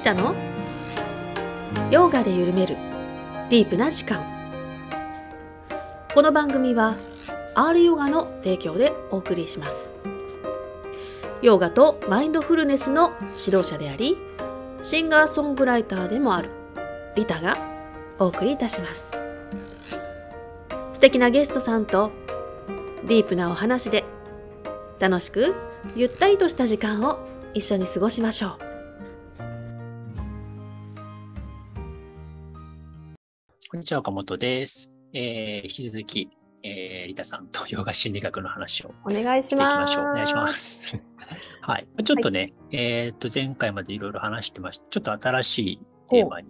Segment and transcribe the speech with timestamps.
[0.00, 0.34] リタの？
[1.90, 2.74] ヨガで緩める。
[3.50, 4.24] ディープな時間。
[6.14, 6.96] この番組は
[7.54, 9.94] R ヨガの提供でお送りします。
[11.42, 13.12] ヨガとマインドフルネスの
[13.46, 14.16] 指導者であり
[14.80, 16.48] シンガーソングライターでもある
[17.14, 17.58] リタが
[18.18, 19.12] お送りいたします。
[20.94, 22.10] 素敵なゲストさんと
[23.04, 24.04] ディープなお話で
[24.98, 25.54] 楽しく
[25.94, 27.18] ゆったりとした時間を
[27.52, 28.69] 一緒に過ごしましょう。
[33.72, 34.92] こんにちは、岡本です。
[35.12, 36.28] えー、引き続き、
[36.64, 40.10] えー、リタさんと ヨガ心理学の話をお願いしていきましょう。
[40.10, 41.00] お願いします。
[41.62, 41.86] はい。
[42.02, 44.86] ちょっとね、えっ、と、前回までいろいろ話してました。
[44.90, 46.48] ちょっと新しいテーマに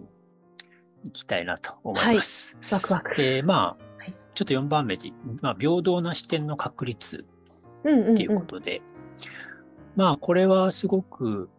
[1.03, 2.57] 行きたいなと思います。
[2.71, 3.15] ワクワク。
[3.15, 5.11] で、まあ、はいちょっと4番目で、
[5.43, 7.23] まあ、平等な視点の確立
[7.83, 8.13] うんうん、うん。
[8.13, 8.81] っていうことで、
[9.95, 11.51] まあ、これはすごく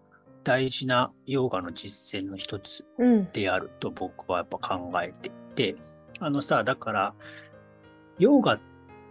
[0.43, 3.31] 大事なヨガの実践の一つうん。
[3.31, 5.42] であると僕はやっぱ考えていて、
[6.21, 7.15] あのさ、だから、
[8.19, 8.59] ヨガ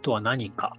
[0.02, 0.78] とは何か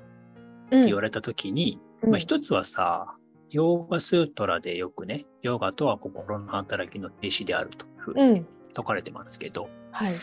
[0.70, 0.80] うん。
[0.80, 3.14] って言われたときに、まあ一つはさ、
[3.50, 8.46] ヨーガスートラでよくね、ヨガとは心の働きの停止であるというふうにうん。
[8.74, 10.14] 書かれてますけど、はい。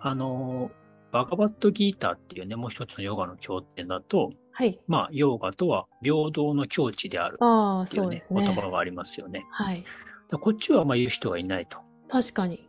[0.00, 0.70] あの、
[1.12, 4.80] バガバットギーターっていうね、もう一つのヨガの経典だと、はい。
[4.88, 8.22] まあ、ヨガとは平等の境地であるっていうねね。
[8.30, 9.46] 言葉がありますよね。
[9.50, 9.84] はい。
[10.28, 11.78] だこっちはまあ言う人がいないと。
[12.08, 12.68] 確かに。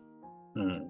[0.55, 0.89] うん。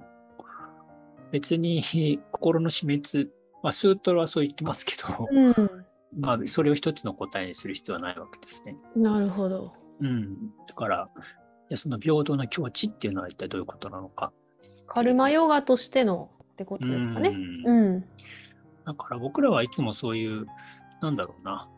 [1.31, 1.81] 別に
[2.31, 3.29] 心の死滅、
[3.63, 5.81] まあ、スートラはそう言ってますけど、う
[6.17, 8.77] まあ、それを一つの答えにする必要はないわけですね。
[8.97, 9.01] ん。
[9.03, 9.73] なるほど。
[10.01, 10.51] うん。
[10.67, 11.21] だから、い
[11.69, 14.31] やその平等の境地っていうのは一体どういうことなのか。
[14.87, 17.29] カルマヨガとしてのってことですかね。
[17.29, 18.05] うんうん。
[18.85, 20.47] だから僕らはいつもそういう、
[21.01, 21.69] なんだろうな。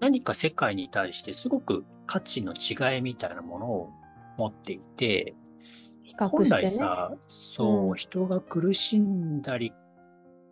[0.00, 3.90] 何か世界に対してすごく価値の違いみたいなものを
[4.36, 5.34] 持っていて、
[6.02, 6.62] 比較本してね。
[6.62, 9.72] 来さ、そう、うん人が苦しんだり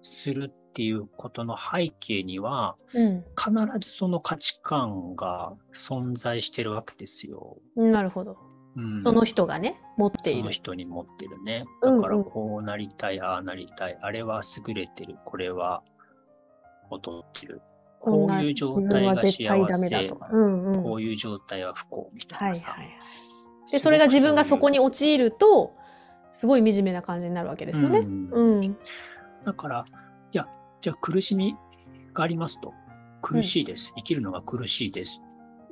[0.03, 2.99] するっていうことの背景には、う
[3.37, 7.59] 必ずその価値観が存在してるわけですよ。
[7.77, 7.93] ん。
[7.93, 8.37] なるほど。
[8.77, 10.51] うん、その人がね、持っているその。
[10.51, 11.65] 人に持ってるね。
[11.83, 15.83] だからこうなりたい、ああなりたい、あれは優れてる、これは
[16.91, 17.63] 劣ってる。
[17.99, 20.15] こういう状態が幸せ。
[20.33, 20.83] うんうん。
[20.83, 22.71] こういう状態は不幸みたいなさ。
[22.71, 22.91] はいはい。
[23.71, 25.75] で、それが自分がそこにに陥ると、
[26.33, 27.99] すごい惨めな感じになるわけですよね。
[27.99, 28.79] うん。
[29.45, 29.85] だから、
[30.33, 30.49] いや、
[30.81, 31.57] じゃあ苦しみ
[32.15, 32.73] がありますと。
[33.23, 33.93] 苦しいです。
[33.97, 35.23] 生きるのが苦しいです。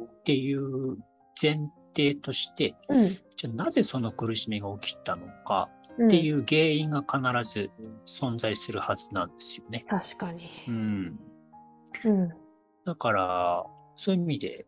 [0.03, 0.99] っていう
[1.41, 3.07] 前提として、うん。
[3.07, 6.07] じゃあなぜその苦しみが起きたのかうん。
[6.09, 7.71] っていう原因が必ず
[8.07, 9.85] 存在するはずなんですよね。
[9.89, 10.49] 確かに。
[10.69, 11.19] うん。
[12.05, 12.29] うん。
[12.85, 13.65] だから、
[13.97, 14.67] そういう意味で、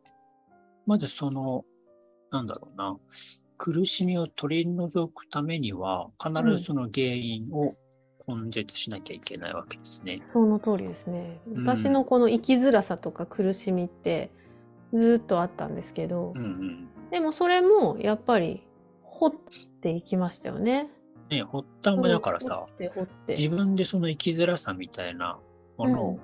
[0.87, 1.65] まずその、
[2.31, 2.97] なんだろうな、
[3.59, 7.75] 苦しみを取り除くためには、必ずその原因を
[8.27, 10.19] 根絶しなきゃいけないわけですね。
[10.25, 11.41] その通りですね。
[11.49, 14.31] うん私のこの生きづらさとか苦しみって
[14.93, 16.89] ずっとあったんですけど、うんうん。
[17.11, 18.67] でもそれもやっぱり
[19.03, 19.33] 掘っ
[19.81, 20.89] ていきましたよね。
[21.31, 22.67] ね、発端はだからさ
[23.29, 25.39] 自分でその生きづらさみたいな
[25.77, 26.19] ものを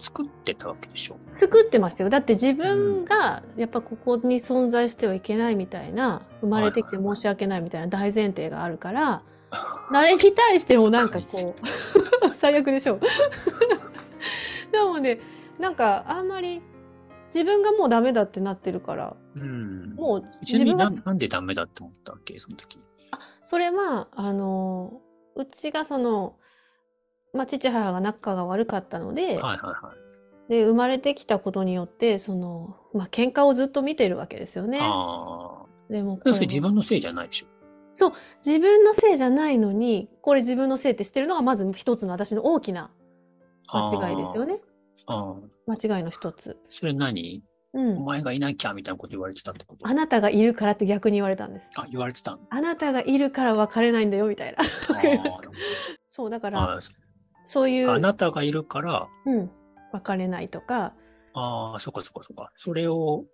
[0.00, 1.16] 作ってたわけでしょ？
[1.32, 9.22] 作ってましたよだって自分がやっぱここに存在してはいけないみたいな生まれてきて申し訳ないみたいな大前提があるから
[9.92, 11.54] 誰に対してもなんかこ
[12.30, 12.98] う 最悪でしょ
[14.72, 15.20] でもね
[15.58, 16.60] なんかあんまり
[17.32, 19.94] 自分がもうダメだってなってるからうん。
[19.94, 22.38] もう自分がななんでダメだって思ったわけ？
[22.38, 22.78] その時。
[23.44, 25.00] それはあの
[25.36, 26.36] うちがその、
[27.34, 29.92] まあ、父母が仲が悪かったので,、はいはいは
[30.48, 30.50] い。
[30.50, 34.78] で生まれてきたことによってその、まあ喧嘩をずっと見てるわけですよね。
[34.80, 35.92] ああ。
[35.92, 37.46] でもこそれれも自分のせいじゃないでしょ。
[38.44, 42.90] 自分のせいじゃないのにこれ自分のせいってしてるのがまず一つの私の大きな
[43.68, 44.60] 間違いですよね。
[45.06, 45.34] ああ。
[45.66, 46.58] 間違いの一つ。
[46.70, 47.42] それ何？
[47.72, 47.96] うん。
[47.98, 49.86] お前がいなきゃみたいなこと言われてたってこと？
[49.88, 51.70] あなたがいるからって逆に言われたんです。
[51.76, 52.40] あ、言われてたの？
[52.50, 54.62] あなたがいるから別れないんだよみたいな。
[54.94, 55.50] わかりますか？
[56.08, 56.78] そうだからあ
[57.44, 59.50] そういう、あなたがいるから、うん、
[59.92, 60.94] 別れないとか
[61.34, 62.50] ああ、そっかそっかそっか。
[62.56, 63.24] それを、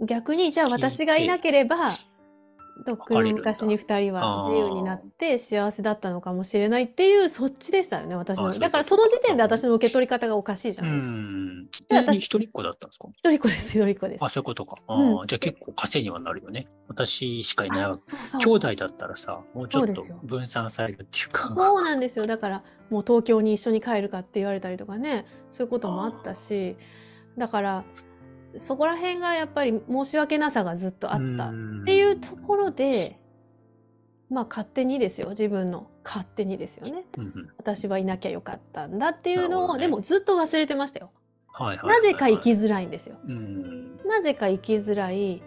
[0.00, 1.90] 逆にじゃあ私がいなければ
[2.84, 11.14] とっくの別れるんだ昔に二人は自由になって幸せだったのかもしれないっていうそっちでしたよね私のだからその時点で私の受け取り方がおかしいじゃうないですか。
[11.14, 11.68] ん。
[11.70, 13.08] ちで私なみに一人っ子だったんですか？
[13.16, 14.28] 一人っ子です一人っ子ですあ、。
[14.28, 14.76] そういうことか。
[14.88, 16.68] あうんあじゃあ結構稼いにはなるよね。
[16.88, 21.52] 私しかいない兄弟だったらさ、もうちょっと分散されるっていうか。
[21.54, 26.76] そうなんですよだからもう東京に一緒に帰るかって言われたりとかねそういうこともあったし
[27.38, 27.84] だから
[28.58, 31.50] そこら辺がやっぱり申し訳なさがずっとあった。
[31.50, 31.52] っ
[31.82, 33.18] っていうところで、
[34.30, 35.30] まあ勝手にですよ。
[35.30, 37.04] 自分の勝手にですよね。
[37.16, 37.50] うんうん。
[37.56, 39.80] 私はいなきゃよかったんだっていうのを、ね。
[39.82, 41.10] でもずっと忘れてましたよ。
[41.52, 43.16] はいはいはいはないぜか生きづらいんですよ。
[43.26, 43.96] うん。
[44.06, 45.42] なぜか生きづらい。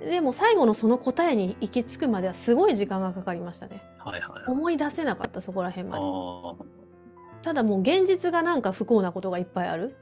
[0.00, 3.82] でも最後のその答えに行き着くまではすごい時間がかかりましたね。
[3.98, 4.44] はいはいはい。
[4.46, 6.04] 思い出せなかったそこら辺まで。
[6.04, 6.54] あ
[7.42, 9.96] ただもう現実がなんか不幸なことがいっぱいある。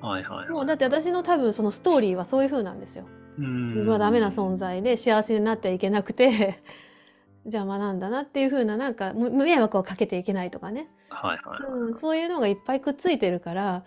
[0.00, 0.48] あはいはいはい。
[0.50, 3.06] もうだって私の多分そのストーリーはそういう風なんですよ。
[3.38, 6.62] 自自分はダメな存在で幸せになってはいけなくて
[7.44, 13.84] 邪魔なんだなっていう風ななんかむ迷惑をかけていけないとかね、はいはいはいうん、そういうのがいっぱいくっついてるから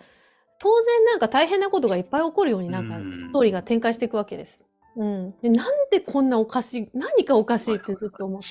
[0.58, 3.24] 当然なんか大変なことがいっぱい起こるようになんかうん。
[3.24, 4.60] ストーリーが展開していくわけです。
[4.96, 8.48] うん、でなんでこんなおかしい何かおかしいってずっと思って。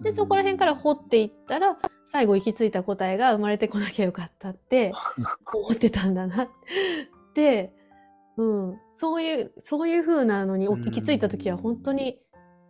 [0.00, 4.92] でそこら辺から掘っていったら最後行き着いた答えが生まれてこなきゃよかったって
[5.52, 6.44] 思ってたんだな。
[6.46, 6.48] っ
[7.34, 7.74] て、
[8.36, 10.84] うん、そういうそういう風なのにうん。
[10.84, 12.18] 行き着いた時は本当に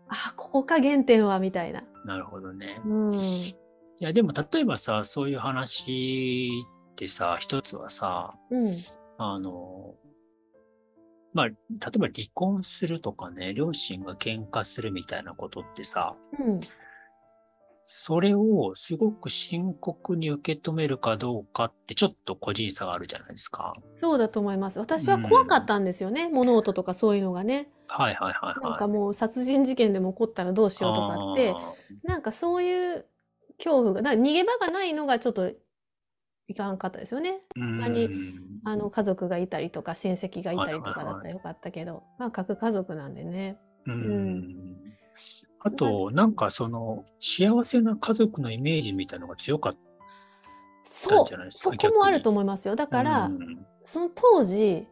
[0.09, 1.85] あここか原点はみたいな。
[2.05, 2.81] なるほどね。
[2.85, 3.15] うん。
[3.15, 3.56] い
[3.99, 6.50] や、でも例えばさ、そういう話
[6.93, 8.73] ってさ、一つはさ、うん。
[9.19, 9.94] あの、
[11.32, 11.55] まあ、例
[11.97, 16.61] えば離婚するとかね、両親が喧嘩するみたいなことってさ、うん
[17.88, 23.75] それをすごく深刻に受け止めるかどうかってちょっと個人差があるじゃないですか。
[23.94, 24.81] そうだと思います。
[24.81, 27.69] 私は怖かったんですよね、物音とかそういうのがね。
[27.87, 28.71] はいはいはいはい。
[28.71, 31.55] なんかもう殺人事件でも起こったらどうしようとかって、
[32.03, 33.06] なんかそういう
[33.56, 35.53] 恐怖が、だから逃げ場がないのがちょっと
[36.49, 37.41] いかんかったですよね。
[37.56, 43.59] あー、何うんあの家族がいたりとか親戚がいたりとかだったらよかったけど、まあ核家族なんでね。
[43.87, 44.95] うん
[45.61, 49.79] あと、なんかその、幸せな家族のイメージみたいなのが強かった
[50.85, 52.76] そうんじゃないですそかこもあると思いますよ。
[52.76, 53.67] だから、うん。
[53.82, 54.87] その当時、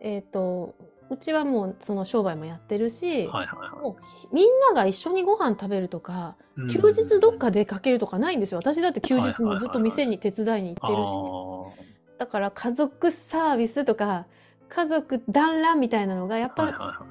[0.00, 0.74] えっ、と、
[1.10, 3.96] うちはもうその商売もやってるし、はいはいはも
[4.30, 6.70] うみんなが一緒にご飯食べるとか、い。
[6.70, 8.58] 休日どっか出かけるとかないんですよ。
[8.58, 9.54] 私だって休日はいはいはいはい。
[9.54, 14.26] もずっと店に手伝いに行ってるし、あだから家族サービスとか
[14.68, 17.06] 家族団らんみたいなのがやっーはいぱはいは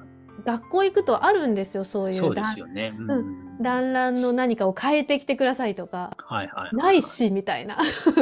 [0.48, 2.14] 学校行くとあるんですよそうい。
[2.14, 2.94] いうそうで団すよね。
[2.98, 6.76] うんうん団らんの何かを変えてきてくださいとかはいはいはい。
[6.76, 7.02] ない。
[7.02, 7.76] しみたいな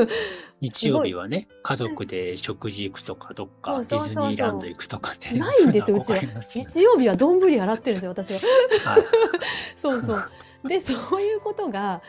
[0.62, 5.38] 日曜日はね、家族で食事行くとか、どっかディズニーランド行くとかね。
[5.38, 8.92] ないんですようちは日曜日は丼洗ってるんですよ私は。
[8.94, 9.04] はい
[9.76, 10.28] そうそう。
[10.66, 12.00] でそういうことが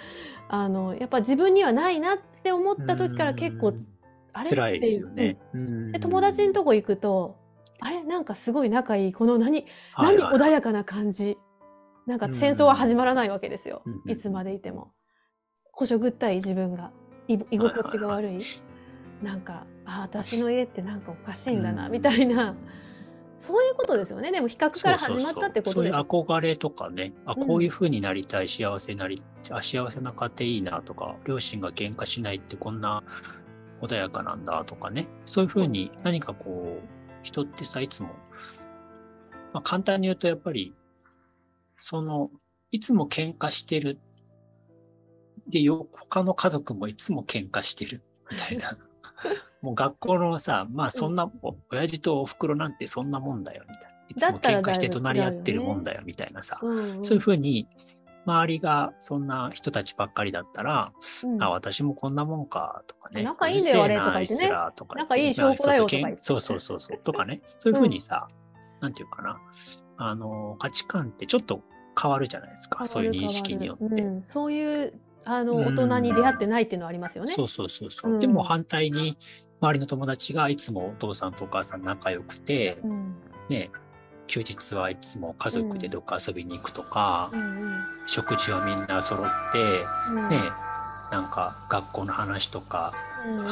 [0.47, 3.87] あのやっぱ自分にはないなって思った時から結構うん
[4.31, 5.37] あれ辛いですよね。
[5.53, 7.35] うんで友達のとこ行くと
[7.79, 9.65] あれなんかすごい仲いいこの何
[9.97, 10.35] 何はいはい。
[10.35, 11.37] 穏やかな感じ。
[12.05, 13.83] なんか戦争は始まらないわけですよ。
[13.85, 14.93] うんいつまでいても。
[15.71, 16.91] こしょぐったい自分が
[17.27, 18.39] い居心地が悪い。
[19.21, 21.91] なんかあ私の家ってなんかおかしいんだなうん。
[21.91, 22.55] みたいな。
[23.39, 24.31] そういうことですよね。
[24.31, 27.45] でも比較から始まったってことそういうですよ憧れとかね、あ、うん。
[27.45, 33.03] こういう風になりたい、幸せになり、あ、幸せな家庭いいなとか、両親が喧嘩しないってこんな
[33.81, 36.01] 穏やかなんだとかね、そういう風にそうですね。
[36.03, 36.96] 何かこう、
[37.27, 38.09] 人ってさ、いつも、
[39.53, 40.73] まあ簡単に言うとやっぱり、
[41.79, 42.31] その、
[42.71, 43.99] いつも喧嘩してる。
[45.47, 48.03] で、よ、他の家族もいつも喧嘩してる。
[48.31, 48.77] みたいな。
[49.61, 53.97] もう学校のさ、まあそんな、お親父とお袋なんてそんなもんだよ、みたいな。
[54.09, 56.59] いつも喧嘩して隣り合ってるもんだよ、みたいなさ。
[56.61, 57.67] うんんそういうふうに、
[58.27, 60.91] 周りがそんな人たちばっかりだったら、
[61.23, 63.23] うんあ、私もこんなもんか、とかね。
[63.23, 64.51] 仲いいんだよあれとか言ってね
[64.95, 66.97] 仲いい証拠だよとか言ってそうそうそうそう。
[66.97, 67.41] とかね。
[67.57, 68.27] そういうふうにさ、
[68.81, 69.39] なんていうかな。
[69.95, 71.61] あの、価値観ってちょっと
[71.99, 72.85] 変わるじゃないですか。
[72.85, 74.03] そういう認識によって。
[74.03, 74.93] うんそういう
[75.23, 77.33] あのうん大人に出会ってないっていうのはありますよね。
[77.33, 78.11] そうそうそうそう。
[78.11, 79.17] うんでも反対に、
[79.61, 83.15] 周りの友達がいつもお父さんとお母さん仲良くて、うん
[83.49, 83.71] ね、
[84.27, 90.29] 休日はいつも家族でどっか遊びに行くとか、うん食事はみんな揃って、うん。
[90.29, 90.51] ね、
[91.11, 92.93] なんか学校の話とか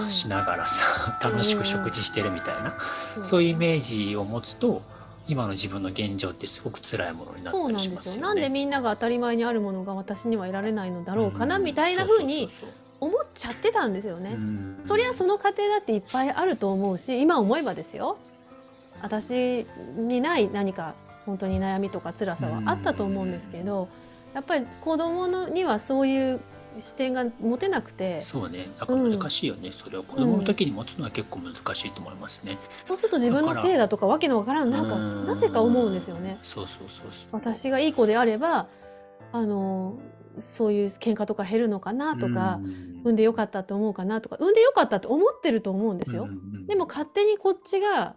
[0.09, 2.73] しながらさ、楽しく食事してるみたいな、
[3.17, 3.25] うん。
[3.25, 4.81] そういうイメージを持つと、
[5.27, 7.95] 今の自分の現状ってすごく辛いものになったりしそうなんでよ。
[7.95, 8.15] ますすよ。
[8.15, 8.21] ね。
[8.21, 12.69] なんでみんなが当たり前にあるものが私には得られないのだろうかな、うんみたいな風にそうそう。
[13.01, 14.31] 思っちゃってたんですよね。
[14.33, 14.79] うん。
[14.83, 18.17] そりゃその過程だっていっぱいあると思うし今思えばですよ。
[19.01, 19.65] 私
[19.97, 20.95] にない何か
[21.25, 23.89] 本当に悩みとか辛さはあったと思うんですけど
[24.35, 26.41] やっぱり子供のにはそういう
[26.79, 28.67] 視点が持てなくてそうね。
[28.77, 29.71] だから難しいよね。
[29.71, 32.57] それを子供の時に持つのは結構難しいと思いますね。
[32.85, 36.37] そうすると自分のせいだとかわけのわからんなんかうんなぜか思うんですよね。
[36.43, 37.29] そうそうそうそう。
[37.31, 38.67] 私がいい子であれば
[39.31, 39.97] あの
[40.39, 46.23] そういう喧嘩とか減るのかなとか、うん産んでよかったと思うかなとか産んでよかったと思ってると思うんですよ。
[46.23, 48.15] うんうんでも勝手にこっちが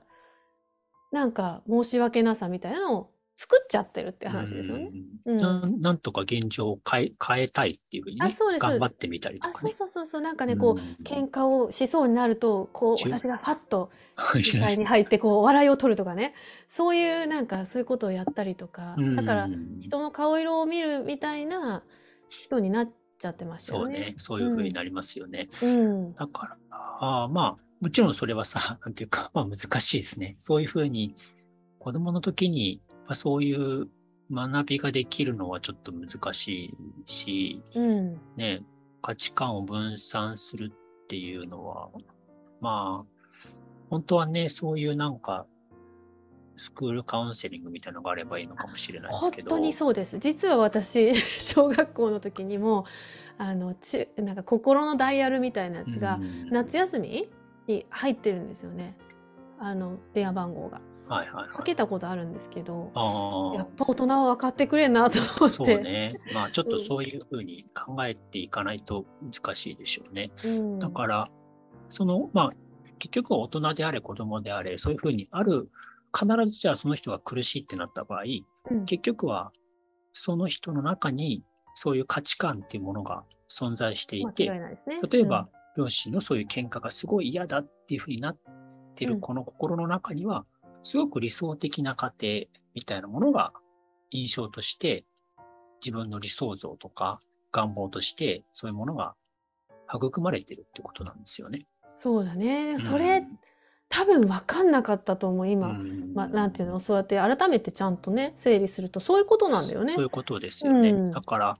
[1.12, 4.90] なんか申し訳なさみたいなのを作っちゃってるって話ですよね。
[5.26, 9.72] うんなんなんとか現状を変え変えたいっていうふうにね、あそうです頑張ってみたりとあ、かね。
[9.74, 13.92] そうそうそうそう、なんかね、こう、うん喧嘩をしそうになると、こう、私がファッと
[14.34, 16.34] 実際に入って、こう、笑いを取るとかね。
[16.68, 18.96] そういう、なんか、そういうことをやったりとか。
[19.14, 21.84] だからう、ん人の顔色を見るみたいな
[22.28, 23.94] 人になっちゃってましたよね。
[23.94, 25.48] そうね、そういうふうになりますよね。
[25.62, 26.14] うん。
[26.14, 30.34] だから、ああまあ、もちろんそれはさ、なんていうか、まあ難しいですね。
[30.40, 31.14] そういうふうに、
[31.78, 33.88] 子供の時に、まあ、そういう
[34.30, 38.20] 学びができるのはちょっと難しいし、うん。
[38.36, 38.62] ね、
[39.00, 40.70] 価値観を分散する
[41.04, 41.88] っていうのは、
[42.60, 43.28] まあ、
[43.88, 45.46] 本当はね、そういうなんか、
[46.58, 49.50] スクールカウンセリングみたいなのがあればいいのかもしれないですけど。
[49.50, 50.18] 本当にそうです。
[50.18, 52.84] 実は私、 小学校の時にも、
[53.38, 57.28] あの、ちなんか心のダイヤルみたいなやつが、うん夏休み
[57.68, 58.98] に入ってるんですよね。
[59.58, 60.82] あの、電話番号が。
[61.08, 61.48] はいはいはい。
[61.48, 65.44] かけたことあるんですけど、あやっぱ大人は分かってくれんなと思って。
[65.44, 66.12] あ、そうね。
[66.32, 70.30] まあ ちょっとそういうふうに考えていかないと難しいでしょうね。
[70.44, 70.78] うん。
[70.78, 71.30] だから、
[71.90, 72.52] その、まあ、
[72.98, 75.70] 結局は大人であれ子供であれ、そういうふうにある、
[76.18, 78.22] 必ずじゃあその人が苦しいってなった場合、
[78.70, 79.50] うん結局は
[80.12, 81.42] その人の中に
[81.74, 84.74] そういう価値観っていうものが存在していて、ね。
[85.08, 88.38] 例えば、両親のそういう喧嘩がすごい嫌だっていうふうになっ
[88.96, 90.44] てうんるこの心の中には、
[90.82, 93.52] すごく理想的な家庭みたいなものが
[94.10, 95.04] 印象として
[95.84, 97.20] 自分の理想像とか
[97.52, 99.14] 願望としてそういうものが
[99.94, 101.60] 育まれてるってことなんですよね。
[101.62, 102.72] うんそうだね。
[102.72, 103.26] うんそれ、
[103.88, 105.70] 多分分かんなかったと思う、今。
[105.70, 110.04] うんまあ、なんていうの、そうやって改めてちゃんとね、整理すると、そういうことなんだよねそう。
[110.04, 110.90] いうことですよね。
[110.90, 111.58] うんだから、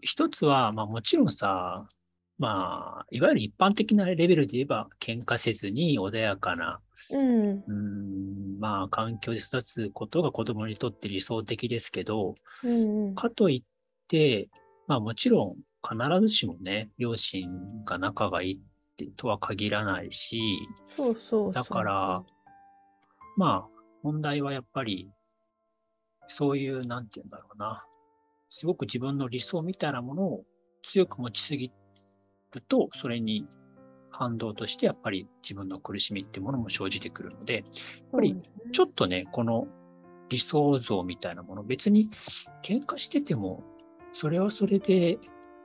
[0.00, 1.86] 一つは、まあもちろんさ、
[2.38, 6.80] まあ、いわゆる一般的なレベルで言えば、喧嘩せずに穏やかな、
[7.12, 7.50] うん。
[7.50, 13.14] うーん、まあ環境で育つことが子供にとって理想的ですけど、うんうん。
[13.14, 14.48] かといって、
[14.86, 20.40] まあもちろん必ずしもね、両親が仲がいいってとは限らないし、
[20.96, 21.52] そうそうそう。
[21.52, 22.22] だから、
[23.36, 25.10] まあ、問題はやっぱり、
[26.28, 27.84] そういう、なんて言うんだろうな。
[28.48, 30.44] すごく自分の理想みたいなものを
[30.82, 31.72] 強く持ちすぎ
[32.52, 33.46] ると、それに
[34.10, 37.64] 反動としてやっぱり自分の苦しみってものも生じてくるので、やっ
[38.12, 38.36] ぱり
[38.72, 39.66] ちょっとね、この
[40.28, 42.10] 理想像みたいなもの、別に
[42.62, 43.62] 喧嘩してても、
[44.12, 45.18] それはそれで、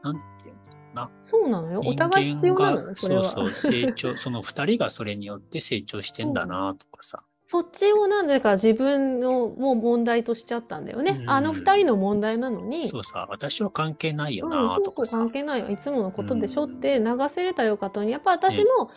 [0.03, 1.11] なんていうのかな。
[1.21, 1.81] そうなのよ。
[1.85, 3.23] お互い必要なのよ、がそれは。
[3.23, 7.23] そうそう、成長、その二人がそれによって成長してんだなとかさ。
[7.47, 11.19] そっちをなぜか自分のもう問題としちゃったんだよね。
[11.21, 12.89] うんあの二人の問題なのに。
[12.89, 15.19] そうさ、私は関係ないようん、なそうそう。
[15.21, 18.89] 関係ないよいつものことでしょって流せれたらよかったのにやっぱ私も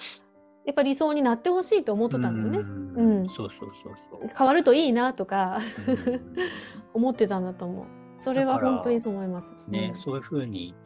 [0.64, 2.70] やっぱ理想になってほしいと思ってたんだよね。
[2.96, 4.30] うんうんそうそうそうそう。
[4.36, 6.20] 変わるといいなとかうん
[6.94, 7.86] 思ってたんだと思う。
[8.22, 9.52] それは本当にそう思います。
[9.68, 10.76] ね、うんそういうふうに、やっ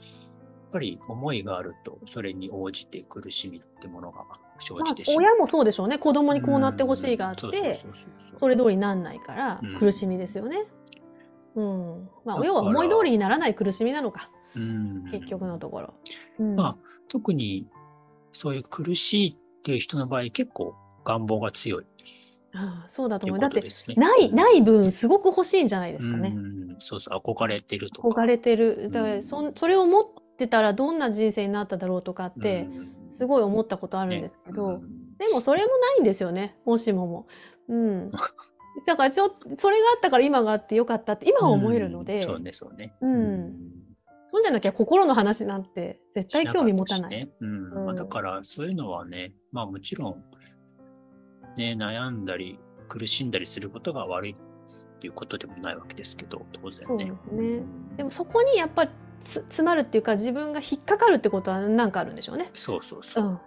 [0.72, 4.24] ぱり思いがあると、それに応じて苦しみってものが
[4.62, 5.26] 生まあじてしまう。
[5.26, 10.64] 親もそうでしょうね子供にこうなってほしいがあってうんそれ通りになんないからうん苦しみですよね。
[11.54, 15.94] うん、まあだから親は思い通りにならない苦しみなのかうん結局のところ。
[16.38, 16.76] うんまあ、
[17.08, 17.66] 特に
[18.32, 21.86] そういう苦しいっていう人の場合、結構願望が強い
[22.54, 23.40] ああそうだとという思う。
[23.40, 23.66] だって。
[23.96, 26.34] ないない分すごく欲しいんじゃないですかね。
[26.36, 28.08] うんそうそう、憧れてるとか。
[28.08, 30.04] 憧れてるだかうんらそんそれを持っ
[30.36, 32.92] てたらどんな人生になっただろうとかってうん。
[33.12, 35.16] すごい思ったことあるんですけど、うん。
[35.18, 37.26] でもそれもないんですよねもしもも。
[37.68, 38.10] うん、
[38.86, 42.22] だからちょそれがあったから今があってよかったって今は思えるので、うん。
[42.22, 42.94] そうね、そうね。
[43.00, 43.72] うん。
[44.32, 47.30] そうじゃなきゃ心の話なんて絶対興味持たない。
[47.40, 47.72] うん。
[47.72, 47.84] うん。
[47.84, 50.24] まあ、だからそういうのはね、まあもちろん、
[51.56, 52.58] ね、悩んだり
[52.88, 57.04] 苦しんだりすることが悪いっていうことでもないわけですけど、当然ね。
[57.04, 57.62] ですね。
[57.98, 58.88] でもそこにやっぱ
[59.24, 62.50] 詰まるっていうか自分が引っかかるってことは何かあるんでしょうね。
[62.54, 63.28] そうそうそうう。
[63.32, 63.40] ん、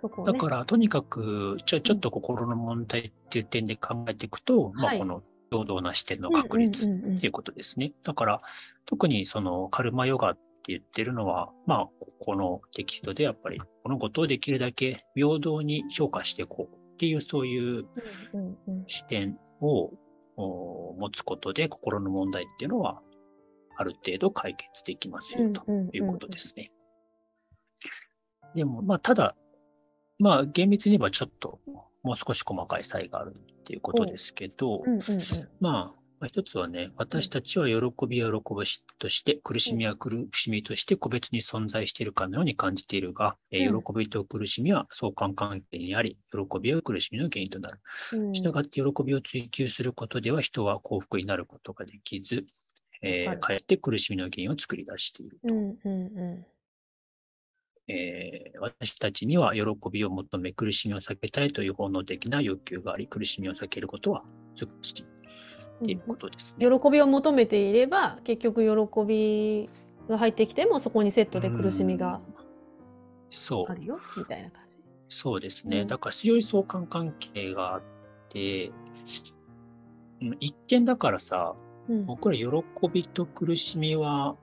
[0.00, 0.32] そね。
[0.32, 7.92] だから、とにかく、ちょ、ちょっと心の問題っていう点で考えていくと、まあ、はいこの平等な視点の確率うんうんうんうんっていうことですね。
[8.04, 8.40] だから、
[8.86, 17.86] 特にそのカルマヨガって言ってるのは、まあ、ここのテキストでやっぱり、物事をできるだけ平等に評価していこうっていう、そういう
[18.32, 19.92] うんうんうん視点を
[20.36, 23.02] お持つことで、心の問題っていうのは、
[23.80, 26.70] ある程度解決できますよということですね。
[28.54, 29.34] でも、まあ、ただ、
[30.18, 31.60] まあ、厳密に言えばちょっと、
[32.02, 34.82] もう少し細かい差異があるっていうことですけど、
[35.60, 38.66] まあ、まあ、一つはね、私たちは喜びは喜び
[38.98, 43.82] として、苦しみは苦しみとして個別に存在しているかのように感じているが、えーうん。
[43.82, 47.80] 喜びと苦しみは相関関係にあり、喜びは苦しみの原因となる。
[48.12, 48.34] うん。
[48.34, 52.44] したがって喜びを追求することでは人は幸福になることができず、
[53.02, 55.38] えーはいかえって苦しみの原因を作り出している。
[55.42, 56.46] うんうんう
[57.88, 64.22] えー私たちには喜びを求め苦しみを避けたいという本能的な欲求があり、苦しみを避けることは
[64.56, 66.66] 難しいっていうことですね。
[66.66, 66.80] ん。
[66.80, 69.70] 喜びを求めていれば結局喜び
[70.08, 72.20] が入ってきてもそこにセットで苦しみが
[73.30, 74.76] そうあ、るよみたいな感じ。
[75.08, 75.80] そうですね。
[75.80, 77.82] うんだから強い相関関係があっ
[78.28, 78.68] て、
[80.20, 81.56] うん一見だからさ、
[81.90, 82.46] うん僕ら喜
[82.92, 84.36] びと苦しみは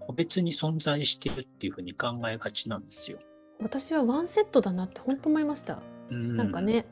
[0.00, 3.18] 個別に存在しているっていうふうに考えがちなんですよ。
[3.60, 5.82] 私はワンセットだなって本当思いました。
[6.10, 6.60] うんなんか。
[6.60, 6.84] ね。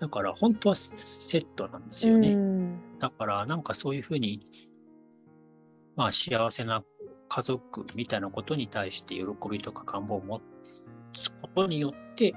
[0.00, 2.34] だから本当はセットなんですうよね。
[2.34, 4.40] んだからなんかそういうふうに、
[5.96, 6.82] まあ幸せな
[7.28, 10.40] 家族みたいなことに対して喜びとか願望を持
[11.14, 12.34] つことによって、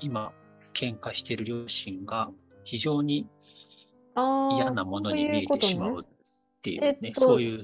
[0.00, 0.32] 今
[0.74, 2.30] 喧嘩している両親が
[2.64, 3.26] 非常に
[4.56, 6.04] 嫌なものに見えてしまうっ
[6.62, 7.62] ていうね、えっとそういう、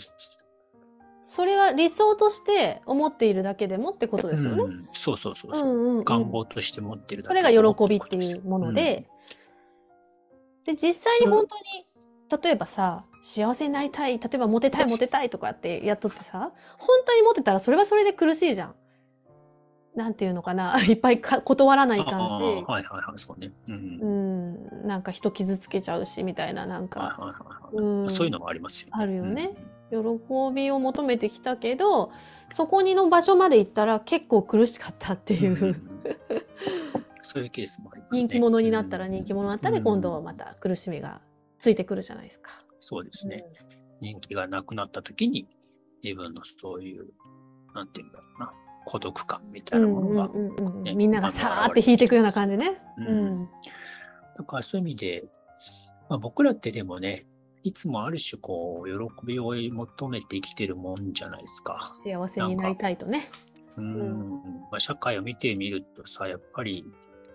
[1.26, 4.62] それは理想として思っているだけでもってことですよね。
[4.62, 6.04] うんそうそうそうそう、うんうんうん。
[6.04, 9.06] 願望として持ってるだそれが喜びっていうもので、
[10.64, 18.74] で実際に本当に例えばさ幸せになりたい例えばモテたいモテたいとかってやっとってさ本当にモテたらそれはそれで苦しいじゃん。
[19.94, 23.52] なんていうのかな いっぱいか断らないかんあし、ーはいはいはい、そうね。
[23.68, 23.74] うん。
[23.74, 27.34] うん、なんか人傷つけちゃうしみたいななんはいか
[28.08, 28.92] そういうのもありますよね。
[28.94, 29.54] あるよね。
[29.90, 29.96] 喜
[30.52, 32.10] びを求めてきたけど
[32.50, 35.44] そこにの場所まで行ったら結構苦しかったってうん。
[35.44, 35.52] いう。
[35.54, 35.90] うんうん
[37.26, 38.20] そういうケースもありますね。
[38.20, 41.22] 人気者になったらうん人気者になったで、今度はまた苦しみが
[41.58, 42.50] ついてくるじゃないですか。
[42.80, 43.46] そうですね。
[44.00, 45.48] 人気がなくなった時に、
[46.02, 47.08] 自分のそういう、
[47.74, 48.52] なんていうんだろうな、
[48.84, 52.80] 孤独感みたういなんものが、うんうんうんうんねみんながさーって引いていくような感じね。
[52.98, 53.48] ううんん
[54.36, 55.24] だからそういう意味で、
[56.08, 57.24] まあ、僕らってでもね、
[57.62, 61.92] いつもある種こう、喜びを求めて生きてるもんじゃないですか。
[61.94, 63.28] 幸せになりたいとね。
[63.76, 66.84] うんまあ、社会を見てみるとさ、やっぱり、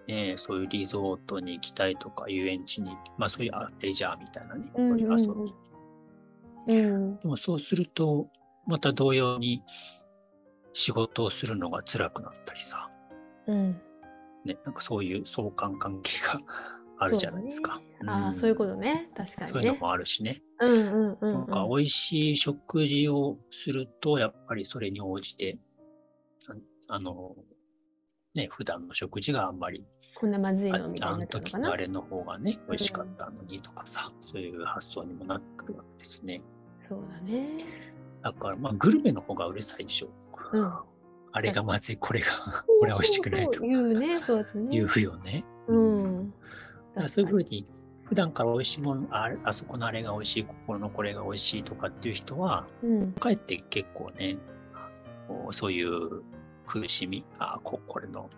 [0.08, 5.28] ね、そういうリゾートに行きたいとか、遊園地に、まあそういうあレジャーみたいなね、うんうんうん遊
[6.68, 6.76] び。
[6.76, 8.28] うんでもそうすると、
[8.68, 9.64] また同様に
[10.74, 12.90] 仕事をするのが辛くなったりさ、
[13.48, 13.82] うん
[14.46, 16.40] ね、なんかそういう相関関係が
[17.02, 17.80] あるじゃないですか。
[18.08, 19.48] ああそういうことね確かにね。
[19.48, 20.42] そういうのもあるしね。
[20.60, 20.78] うんう
[21.12, 25.58] んうんなんか美味しい食事をすると、やっぱりそれに応じて、
[26.88, 27.38] ああの、
[28.36, 31.78] ね、普段の食事があんまり、こんなまずいあのみたいなっちゃうの時のあ。
[31.78, 36.42] れの方がね、美味しかったのにとかさ、そういう発想にもなってくるわけですね。
[36.78, 37.58] そうだね。
[38.22, 40.10] だから、まあ、グルメの方がうるさいでしょ。
[40.54, 40.74] うん
[41.32, 42.28] あれがまずい、これが、
[42.80, 44.68] これは美味しくないとそうねそうですね。
[44.72, 45.46] 言うよね。
[45.68, 46.32] うん。
[46.32, 46.36] だ
[46.96, 47.68] からそういうふうに、
[48.06, 54.38] 普段から美味しいもの、あれあそこのあれが美味しい、ここのこれが美味しいとかっていう人は、うんかえって結構ね、
[55.52, 56.24] そういう
[56.66, 58.30] 苦しみ、あここれの、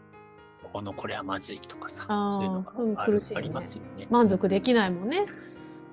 [0.73, 4.07] このこれはまずいとかさ、そういうのがあるねありますよね。
[4.09, 5.25] 満足できないもんね。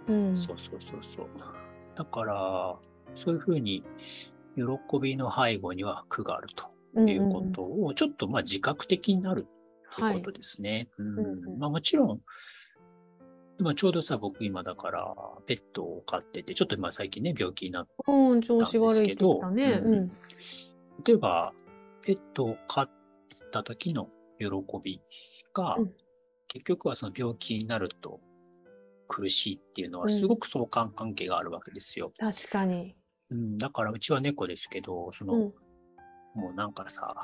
[0.09, 0.37] うん。
[0.37, 1.27] そうそうそうそう。
[1.95, 2.77] だから、
[3.15, 3.85] そういうふうに、
[4.57, 6.49] 喜びの背後には苦がある
[6.95, 9.47] ということを、ちょっとまあ自覚的になる
[9.93, 10.89] っていうことですね。
[10.99, 12.21] うんうんうんまあもちろん、
[13.61, 15.15] 今ちょうどさ、僕今だから、
[15.47, 19.81] ペットを飼ってて、ちょっと今最近ね、病気になっうん、調子悪いって言ったね。
[19.83, 20.11] うんうん。
[21.05, 21.53] 例えば、
[22.03, 22.91] ペットを飼っ
[23.51, 24.47] た時の喜
[24.83, 25.01] び
[25.53, 25.93] が、うん
[26.49, 28.21] 結局はその病気になると
[29.09, 32.13] 苦しいっていうのはうんすごく相関関係があるわけですよ。
[32.19, 32.95] 確かに。
[33.31, 35.53] うん、だからうちは猫ですけど、その、うん。
[36.35, 37.15] もうなんかさ、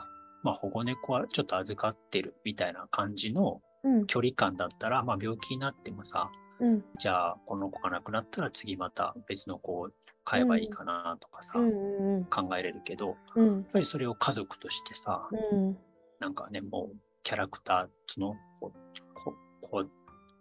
[0.43, 4.07] まあ保護猫はちょっと預かってるみたいな感じのうん。
[4.07, 6.85] 距離感だったら、まあ病気になってもさ、うん。
[6.99, 9.91] じゃあこの子が亡くなったら次また別の子を
[10.25, 12.17] 飼えばいいかなとかさ、うん。
[12.17, 12.25] うん。
[12.27, 13.65] 考えれるけど、やっうん。
[13.65, 15.77] ぱりそれを家族としてさ、うん。
[16.21, 18.73] なんかね、もうキャラクター、そのこ
[19.15, 19.85] ここ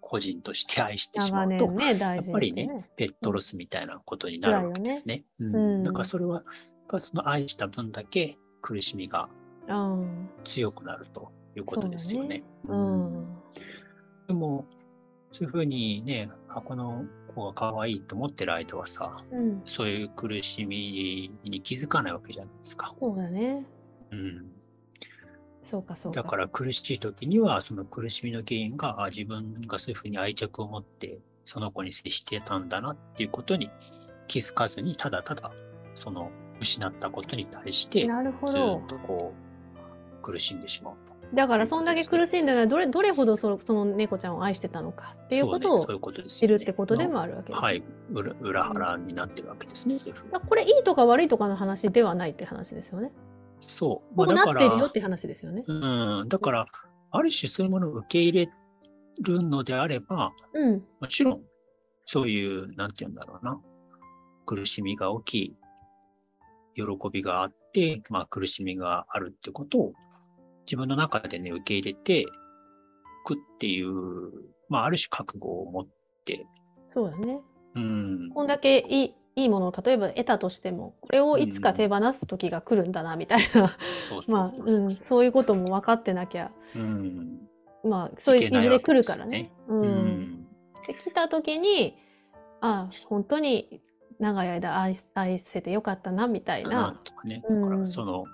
[0.03, 2.89] 個人として愛してしまうと、ね、大事やっぱりね。
[2.97, 5.23] ペットロスみたいなことになるわけですね。
[5.39, 6.43] うんうんだからそれは、
[6.99, 9.29] その愛した分だけ苦しみが
[9.67, 10.29] うん。
[10.43, 12.43] 強くなるということですよね。
[12.67, 13.37] ううんん。
[14.27, 14.65] でも、
[15.31, 19.61] そういうふうにね、あ、この子が可愛いと思ってる間はさ、うん。
[19.65, 22.93] そういう苦しみに気づかないわけじゃないですか。
[22.99, 23.65] そうだね。
[24.11, 24.51] うん。
[25.63, 26.21] そうか、そうか。
[26.21, 33.69] だから苦しい時には、その苦しみの原因が、あ自分がそういうふうに愛着を持ってその子に接してたんだなっていうことに
[34.27, 35.51] 気づかずに、ただただ、
[35.95, 38.07] その失ったことに対して、ず
[38.53, 38.87] どっ。
[38.87, 39.33] とこ
[40.19, 41.13] う、苦しんでしまうと。
[41.33, 45.87] だからそんだけ苦しんでるのはどれどれほどそのその猫ちゃんを愛してたのかっていうことを
[46.27, 47.67] 知るってことでもあるわけですね。
[47.67, 49.95] はい、裏裏腹になってるわけですね、
[50.47, 53.11] これいいとか悪いとかの話ではないって話ですよね。
[53.67, 54.15] そう。
[54.15, 55.63] こうなってるよって話ですよね。
[55.67, 55.73] う
[56.25, 56.65] ん、だから、
[57.11, 58.49] ある種そういうものを受け入れ
[59.21, 60.83] るのであれば、うん。
[60.99, 61.41] もちろん、
[62.05, 63.59] そういう、なんて言うんだろうな、
[64.45, 65.55] 苦しみが起き、
[66.75, 69.93] 喜びがあって、まあ苦しみがあるってことを
[70.65, 72.25] 自分の中でね、受け入れて
[73.25, 73.91] くっていう、
[74.69, 75.87] まあある種覚悟を持っ
[76.25, 76.45] て、
[76.87, 77.41] そうだね。
[77.75, 83.75] うん、こんだけいいいいものを例えば得たとしてもこれをいつか手放す時が来るんだなみたいな、
[84.09, 87.47] そうそ まあうん、そういうことも分かってなきゃうん、
[87.83, 89.51] まあそういういずれ来るからね。
[89.67, 90.47] ううんん、
[90.85, 91.97] で来た時に
[92.61, 93.81] あ本当に
[94.19, 96.99] 長い間愛愛せてよかったなみたいなな。
[97.03, 97.43] とかね。
[97.47, 98.25] うんだからその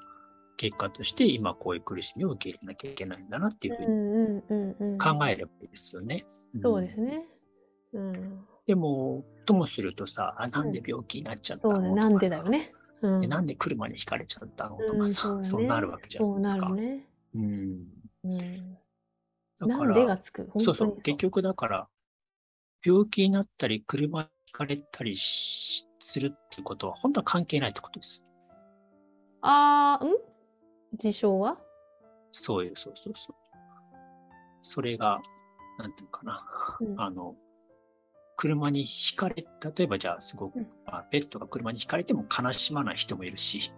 [0.57, 6.25] 結果として今こういう苦しみを受け入れなきゃいけないんだなっていうふうに考えればいいですよね。
[6.53, 6.99] んそうです。
[6.99, 7.23] ね。
[7.93, 11.67] うん、でも、ともするとさ、あ、なんで病気になっちゃった。
[11.67, 11.73] の？
[11.73, 12.71] とかさなんでだよね。
[13.01, 14.77] うんでなんで車にひかれちゃったの？
[14.77, 16.67] とうんかさ、そうだねそうなるわけじゃないですか。
[16.67, 17.05] そうなるね。
[17.33, 17.43] うん。
[18.25, 20.49] うん、だからなんでがつく？
[20.59, 21.01] そうそう。
[21.01, 21.87] 結局だから、
[22.85, 28.21] 病気になったり、車にひかれたりしするってことは、本当は関係ないってことです。
[29.41, 30.09] ああ、ん？
[30.97, 31.57] 事象は？
[32.31, 33.35] そういう、そうそうそう。
[34.61, 35.19] それが、
[35.79, 36.45] なんていうかな。
[36.81, 37.35] うんあの、
[38.39, 43.73] 車にひかれ、例えばじゃあすごく、うんまあ、ペットが車にひかれても悲しまない人もいるし、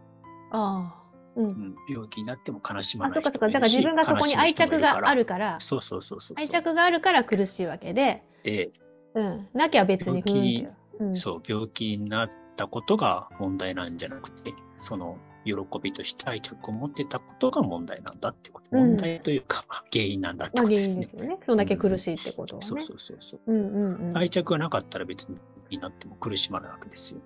[0.52, 1.02] ああ。
[1.36, 1.42] う。
[1.42, 3.48] うんん、病気になっても悲しまあ、なそっかそっか。
[3.48, 3.96] だからい人もいるし。
[3.96, 5.22] 自分がそこに愛着がある。
[5.22, 6.38] るから、そうそうそうそう。
[6.38, 8.70] 愛着があるから苦しいわけで、で、
[9.16, 9.48] うん。
[9.52, 10.78] なきゃ別に不病気運だよ。
[11.00, 11.18] うん。
[11.18, 18.68] そう、病気になったことが問題なんじゃなくて、その喜びとして愛着を持ってたことが問題なんだってこと。
[18.72, 21.08] うん問題というか、まあ、原因なんだってことですね。
[21.12, 21.40] 因ですよね。
[21.46, 22.68] そんだけ苦しいってことはね。
[22.68, 23.40] そうそうそうそう。
[23.48, 24.18] うんうんうん。
[24.18, 25.38] 愛着がなかったら別に
[25.72, 27.22] になっても苦しまないわけですよ。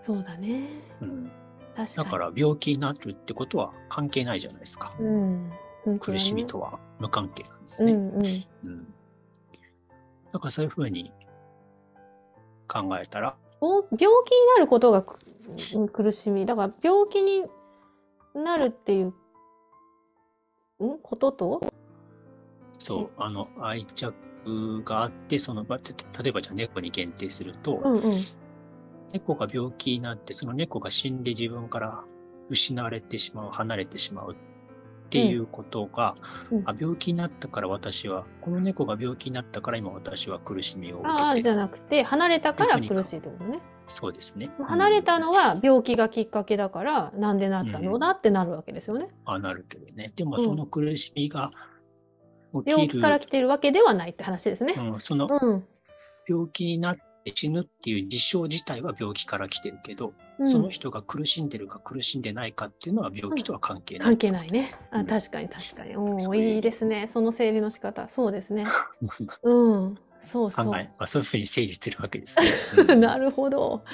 [0.00, 0.68] そうだね。
[1.00, 1.30] うん。
[1.76, 2.04] 確かに。
[2.04, 4.94] だから病気になるってことは関係ないじゃないですか。
[4.98, 5.48] うん。
[5.48, 5.56] ね
[6.00, 7.92] 苦しみとは無関係なんですね。
[7.92, 8.24] うんうん。
[8.64, 8.94] うん。
[10.32, 11.12] だからそういうふうに
[12.66, 14.08] 考えたら、お病気に
[14.56, 15.02] なることが
[15.92, 16.46] 苦しみ。
[16.46, 17.44] だから病気に
[18.34, 19.12] なるっていう、ん？
[21.02, 21.60] ことと？
[22.78, 24.14] そう、あの、愛着
[24.84, 25.78] があって、その、例
[26.28, 28.12] えばじゃあ猫に限定すると、うんうん。
[29.12, 32.04] 猫が病気になって、その猫が死んで自分から
[32.48, 34.36] 失われてしまう、離れてしまう
[35.04, 36.14] っていうことが、
[36.50, 43.60] うんあ病気になったから私は、この猫が病気になったから今私は苦しみを受けてああ、じゃなくて、離れたから苦しいってことね。
[43.86, 44.50] そうですね。
[44.66, 49.08] 離れたの、のは病気がきっかけだから、なんでなったのだってなるわけですよね。
[49.24, 50.12] あなるけどね。
[50.16, 51.50] でもうんその苦しみが
[52.54, 54.74] 起きる、病気から来てるわけではないって話ですね。
[54.76, 55.64] うん、そのうん。
[56.26, 64.04] 病気になって死ぬっていう事象自体は病気から来てるけど、うんその人が苦しんでるか苦しんでないかっていうのは病気とは関係ない。
[64.04, 64.66] 関係ないね。
[64.90, 65.96] あうん確かに確かに。
[65.96, 67.06] おおいういいですね。
[67.06, 68.08] その整理の仕方。
[68.08, 68.64] そうですね。
[69.44, 69.98] うん。
[70.18, 70.66] そうそう。
[70.66, 72.36] 考え、まあ、そういうふうに整理してるわけです
[72.84, 72.96] ね。
[72.96, 73.84] なるほど。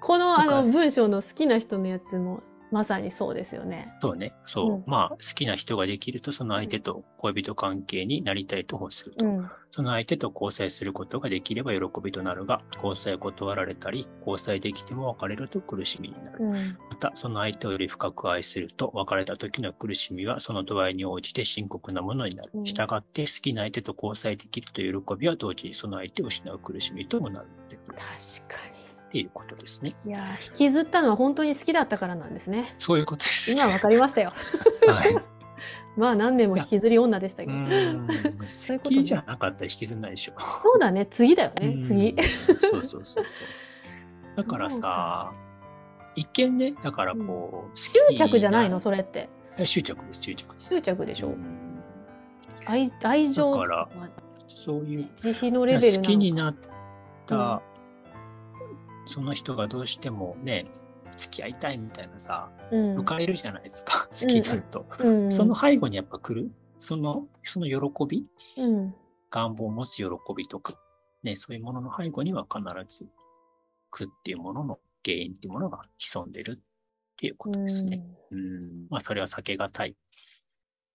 [0.00, 3.94] このあの文章の好きな人のやつもまさにそうですよね。
[4.00, 4.32] そうね。
[4.46, 4.72] そう。
[4.74, 9.26] うんまあ、好きな人ができると、その相手と恋人関係になりたいと欲すると。
[9.26, 9.50] うん。
[9.70, 16.44] その相手と交際することができれば喜びとなるが、交際を断られたり、交際できても別れると苦しみになる。
[16.44, 16.78] うん。
[16.90, 22.60] また、その相手をより深く愛すると、別れた時の苦しみはその度合いに応じて深刻なものになるう。
[22.62, 27.46] んしたがって、好きな相手と交際できると喜びは同時にその相手を失う苦しみともなる
[27.86, 28.75] 確かって
[29.16, 29.94] いうことですね。
[30.04, 30.12] に。
[30.12, 32.74] いやー引きずったのは本当に好きだったからなんですね。
[32.78, 33.52] そういうことです。
[33.52, 34.32] 今わかりましたよ。
[34.86, 35.16] はい。
[35.96, 37.54] まあ何年も引きずり女でしたけど。
[37.54, 38.08] うーん
[38.48, 40.32] そういうことね好きじゃなかったら引きずんないでしょ。
[40.62, 41.06] そうだね。
[41.06, 41.68] 次だよね。
[41.68, 42.14] うん次。
[42.60, 44.36] そうそうそうそう。
[44.36, 45.32] だからさ、
[46.14, 48.80] 一見ね、だからこう、執着じゃないの？
[48.80, 49.28] それって。
[49.56, 50.54] れ執着です、執着。
[50.58, 51.28] 執着でしょ。
[51.28, 51.66] うん
[52.68, 53.88] 愛愛情だからは
[54.48, 56.54] そういう慈悲のレベルな好のきになっ
[57.26, 57.62] た、
[59.06, 60.64] その人がどうしてもね、
[61.16, 64.86] 付き合いたいみたいなさ、うん迎えるじゃないですか、好きになると。
[64.98, 68.26] うんその背後にやっぱ来る、その、その喜び、
[68.58, 68.94] うん
[69.30, 70.04] 願望を持つ喜
[70.36, 70.78] びとか、
[71.22, 73.06] ね、そういうものの背後には必ず
[73.90, 78.02] 苦っていうものの原因っていうものが潜んでるっていうことですね。
[78.30, 78.86] うんうん。
[78.88, 79.96] まあ、それは避けがたい。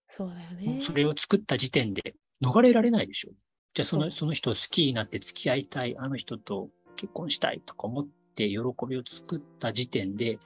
[0.08, 0.80] そうだよね。
[0.80, 3.32] それを作った時点で逃れられないでしょ。
[3.74, 6.70] じゃあその、その人を好きになって付き合いたい、あの人と
[7.02, 10.38] 結婚したいとか思って喜びを作った時点で、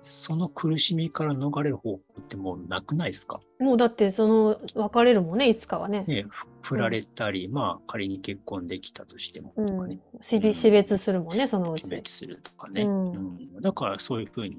[0.00, 3.40] その苦しみから逃れる方法ってもうなくないですか？
[3.58, 6.04] もうだってその別れるもんねいつかはね。
[6.06, 11.82] ね、ふ振られたり、まあ仮に結婚できたとしてもうんとかね、、死別死別するもんねそのうち。
[11.82, 13.12] 決別するとかね、うん。
[13.12, 13.60] うん。
[13.60, 14.56] だからそういうふうに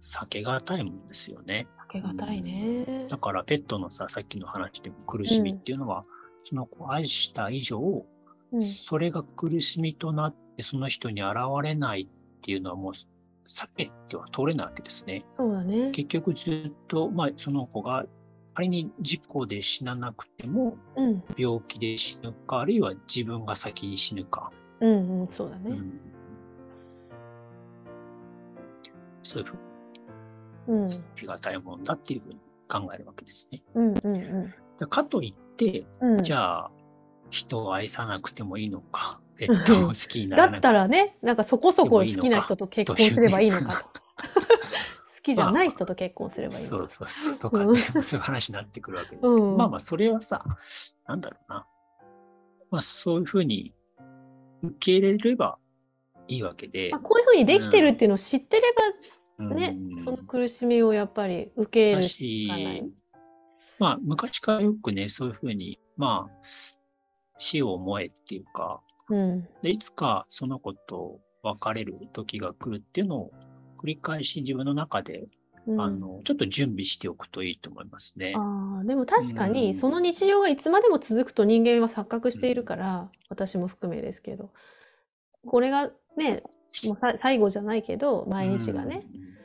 [0.00, 1.66] 避けがたいもんですよね。
[1.88, 3.06] 避けがたいね。
[3.08, 6.04] だからペットのさ、さっきの話でも苦しみっていうのは、
[6.44, 8.02] その子を愛した以上、うん
[8.62, 15.24] それが苦しみとなってその人に現れないっていうのはもう避けては通れないわけですね。
[15.30, 15.90] そうだね。
[15.90, 18.04] 結局ずっと、まあその子が
[18.54, 24.50] 仮に事故で死ななくてもうん病気で死ぬか、あるいは自分が先に死ぬか。
[24.80, 25.70] うんうんそうだね。
[25.70, 26.00] うん
[29.22, 33.62] そういうふううんに手堅いもんだっていうふうに考えるわけですね。
[33.74, 36.22] うんうんうんでかといって、うん。
[36.22, 36.70] じゃあ、
[37.30, 44.00] 人を愛さなくてもいいのか、ペットを好きにならなくだったらね、なんかそこそこ好きな人と結婚すればいいのかと。
[45.20, 46.68] 好きじゃない人と結婚すればいいのか。
[46.68, 47.38] そうそうそう。
[47.38, 50.44] とかね、うん そういう話になってくるわけですけど、うんまあまあ、それはさ、
[51.06, 51.66] なんだろうな。
[52.70, 53.74] まあ、そういうふうに
[54.62, 55.58] 受け入れれば
[56.28, 58.62] いいわけでまあ、、こういうふうにできてるっていうのを知ってれ
[59.38, 62.92] うんばね、その苦しみをやっぱり受け入れだるしかないし。、
[63.78, 66.46] まあ、昔からよくね、そういうふうに、まあ、
[67.40, 69.48] 死を思えっていうか、うん。
[69.62, 73.32] でいつかその子と別れる時が来るっていうのを
[73.78, 75.26] 繰り返し自分の中で、
[75.66, 78.34] うんあの、ちょっと準備しておくといいと思いますね。
[78.36, 84.50] ああ、でも確かうんにその日常がいつまでも続くと人間は錯覚しているから、私も含めですけど、
[85.46, 86.42] これがね、
[86.84, 89.39] もうさ最後じゃないけど、毎日がね、うん。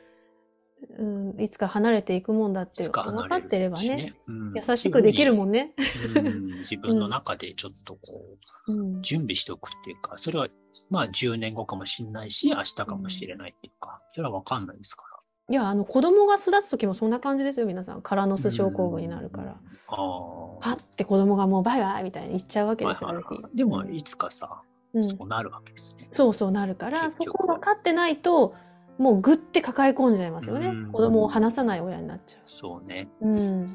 [0.98, 1.04] う
[1.36, 5.74] ん、いつか離れていくもんだって分かってればしね、うん優しくできるもんね。
[6.14, 8.24] そうん自分の中でちょっとこ
[8.68, 10.48] う、うん、準備しておくっていうか、それは、
[10.90, 15.16] まあ10年後かもしれないし、明日かもしれないっていうか、それはわかんないですから。
[15.48, 18.02] いや、あの子供が巣立つ時もそんな感じですよ、皆さん。
[18.02, 19.52] カラノス症候群になるから。
[19.52, 19.56] うん。
[19.88, 20.70] ああ。
[20.70, 23.36] はって子供がもうバイバイみたいに言っちゃうわけですよ、ある日。
[23.54, 24.62] でも、いつかさ、
[24.94, 26.08] うんそうなるわけですね。
[26.10, 28.54] そうそうなるから、そこ分かってないと、
[28.98, 30.68] もうぐって抱え込んじゃいますよね。
[30.68, 33.08] うん子供を離さない親になっちゃそうね。
[33.20, 33.28] う。
[33.28, 33.66] うん。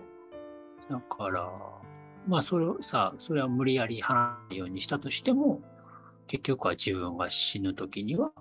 [0.89, 1.49] だから、
[2.27, 5.61] まあそれをさ、それは無理やり離れないようにしたとしても、
[6.27, 8.31] 結局は自分が死ぬ時には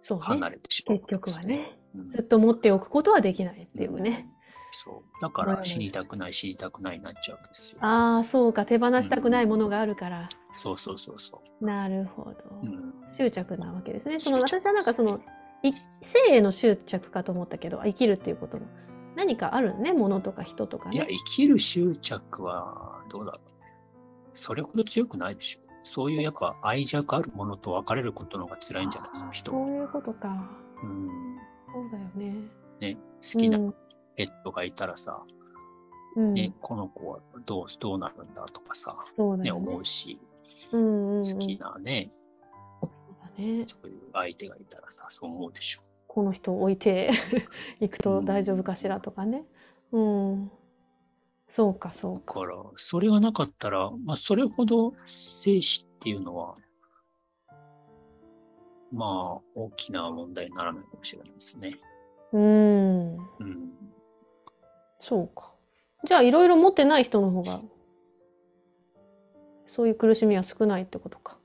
[0.00, 0.56] そう離ね。
[0.56, 1.78] れてしまう、結局はね。
[1.78, 4.28] うんずっと持っておくことはできないっていうね。
[4.72, 5.20] そう。
[5.22, 7.78] だから死にたくない、死にたくないになっちゃうんですよ。
[7.80, 8.66] ああ、そうか。
[8.66, 10.28] 手放したくないものがあるから。
[10.52, 12.34] そうそうそうそなるほど。
[13.08, 14.18] 執着なわけですね。
[14.18, 15.20] その私はなんかその、い
[16.00, 18.66] 生への執着かと思ったけど、あ生きるっていうことも。
[19.16, 19.92] 何かあるね。
[19.92, 21.14] 物とか人とかいや、ね。
[21.14, 23.40] 生きる執着はどうだろう。
[24.34, 25.60] それほど強くないでしょ。
[25.84, 29.66] そういうやっぱ愛着あるものと別れることの方が辛いんじゃないですか、人は。
[29.66, 30.50] そういうことか。
[30.82, 31.08] うん。
[31.72, 32.34] そうだよね。
[32.80, 33.74] ね、好きなうん
[34.16, 35.22] ペットがいたらさ、
[36.16, 39.78] うん、ね、この子はどう、どうなるんだとかさ、ね、ね思。
[39.78, 40.20] うし、
[40.72, 42.12] うんうんうん、好きなね、
[43.38, 43.64] ね。
[43.66, 45.82] そういう相手がいたらさ、そう思うでしょ。
[46.06, 47.10] この人を置いて
[47.80, 49.44] いくと大丈夫かしらとかね。
[49.92, 50.50] うん。
[51.48, 52.34] そうか、そうか。
[52.34, 56.54] だから、それがなかったら、まあ、それほど生死っていうのは、
[58.92, 61.78] まあ、大きな問題にならないかもしれないですね。
[62.32, 63.16] うん。
[63.16, 63.72] うん。
[64.98, 65.52] そうか。
[66.04, 67.60] じゃあ、いろいろ持ってない人の方が、
[69.66, 71.38] そういう苦しみは少ないってことか。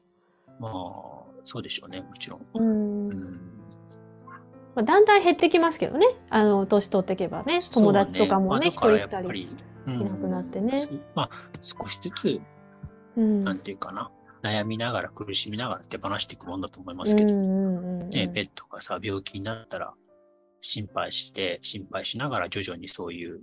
[0.60, 2.46] まあ、そうでしょうね、もちろん。
[2.54, 3.08] うん。
[3.08, 3.32] うん。
[4.76, 6.06] まあ、だんだん減ってきますけどね。
[6.30, 7.60] あの、年取っていけばね。
[7.74, 9.50] 友達とかもね、一、人二人い
[9.88, 10.88] なくなってね。
[11.16, 11.30] まあ、
[11.64, 12.40] 少しずつ、
[13.18, 13.44] うん。
[13.44, 14.12] なんていうかな、
[14.44, 18.10] 悩みながら苦しみながら手放していくもんだと思いまうんうすけど、んうんうん。
[18.12, 19.96] ね、ペットがさ、病気になったら、
[20.62, 23.42] 心配して、心配しながら徐々にそういう、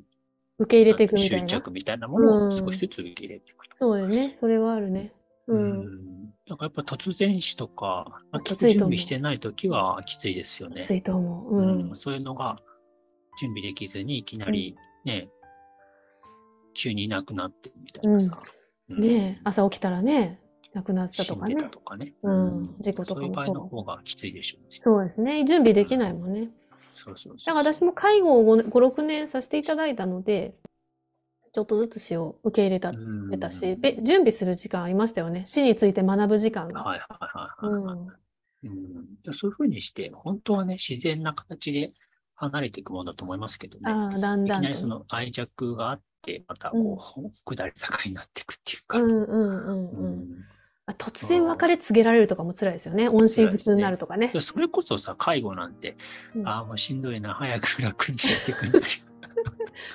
[0.58, 1.60] 受け入れていくみたい執な。
[1.60, 3.74] 着みたいなものうんを少しずつ受け入れていくと。
[3.74, 4.36] そうだよね。
[4.38, 5.12] それはあるね。
[5.48, 5.56] う。
[5.56, 6.50] うんん。
[6.50, 10.94] だからやっぱ突然死とか、全く準備してないときはきついですよねつ。
[10.94, 11.56] いと思う。
[11.56, 11.96] ううんん。。
[11.96, 12.60] そういうのが
[13.40, 15.28] 準備できずにいきなりね、
[16.74, 18.38] 急にいなくなってみたいなさ。
[18.42, 18.56] うん
[18.88, 20.40] ねえ、朝起きたらね、
[20.72, 21.64] 亡くなってたとかね死んで。
[21.64, 22.14] たとかね。
[22.22, 24.80] うん事故とかもそういう場合のそう方がきついでしょうね。
[24.84, 25.44] そうですね。
[25.44, 26.50] 準備できないもんね。
[26.94, 30.54] そうそうそうだから私も介護を5、6年させていただいたので、
[31.56, 35.44] ちょっとずつ死を受け入れた、うんれたし、べ準備する時間ありましたよね。
[35.46, 36.82] 死について学ぶ時間が。
[36.82, 37.98] はいはいはいうんはい。
[38.64, 41.92] うんでそういうふうにして、本当はね、自然な形で
[42.34, 43.90] 離れていくものだと思いますけどね。
[43.90, 44.60] ああ、だんいきだんとね。
[44.64, 48.98] なりその愛着があって、またこう、下り坂になっていくっていうか。
[48.98, 50.44] うんうんうんうん。
[50.84, 53.08] あ突然別れ告げられるとかも辛いですよね。
[53.08, 54.30] 音信不通になるとかね。
[54.42, 55.96] それこそさ、介護なんて、
[56.34, 58.82] うんああ、もうしんどいな、早く楽にしてくんない。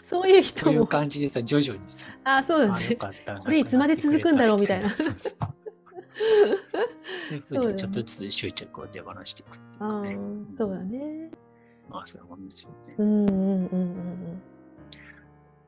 [0.04, 0.88] そういうそういう人も。
[0.88, 2.96] 感じでさ、徐々にさ、あ、そうだね。
[2.96, 3.36] かった。
[3.38, 5.48] これいつまで続くんだろうみたいなそうそうそ
[7.32, 10.15] ういうふうにちょっとずつ執着を手放していくっていうあかね。
[10.15, 11.32] ーそうだね。
[11.89, 12.96] まあ、そういうもんですよね。
[12.98, 14.41] うんうんうんうん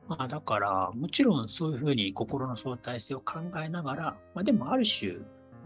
[0.06, 5.22] まあ、だから、もちろんそういうふうに心の相対性を考えながら、まあ、でもある種、本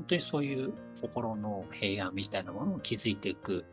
[0.07, 3.65] 当にそういう心の平安みたいなものを築いていく